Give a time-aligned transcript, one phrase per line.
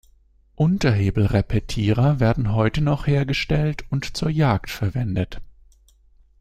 [0.55, 5.41] Unterhebelrepetierer werden heute noch hergestellt und zur Jagd verwendet.